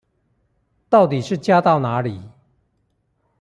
[0.89, 2.23] 到底是加到哪裡